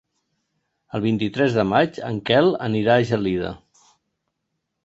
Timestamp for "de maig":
1.59-2.01